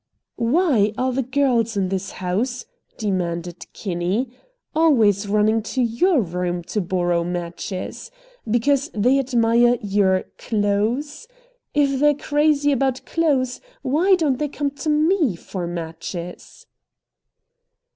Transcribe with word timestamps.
"Why 0.37 0.93
are 0.97 1.13
the 1.13 1.21
girls 1.21 1.77
in 1.77 1.89
this 1.89 2.13
house," 2.13 2.65
demanded 2.97 3.67
Kinney, 3.71 4.31
"always 4.75 5.27
running 5.27 5.61
to 5.77 5.83
your 5.83 6.21
room 6.21 6.63
to 6.73 6.81
borrow 6.81 7.23
matches? 7.23 8.09
Because 8.49 8.89
they 8.95 9.19
admire 9.19 9.77
your 9.79 10.23
CLOTHES? 10.39 11.27
If 11.75 11.99
they're 11.99 12.15
crazy 12.15 12.71
about 12.71 13.05
clothes, 13.05 13.61
why 13.83 14.15
don't 14.15 14.39
they 14.39 14.47
come 14.47 14.71
to 14.71 14.89
ME 14.89 15.35
for 15.35 15.67
matches?" 15.67 16.65